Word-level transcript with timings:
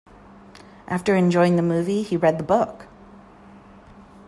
After 0.87 1.15
enjoying 1.15 1.57
the 1.57 1.61
movie, 1.61 2.01
he 2.01 2.17
read 2.17 2.39
the 2.39 2.43
book. 2.43 2.87